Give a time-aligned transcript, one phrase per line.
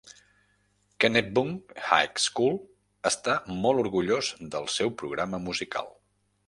[1.03, 2.57] Kennebunk High School
[3.13, 5.99] està molt orgullós del seu programa musical.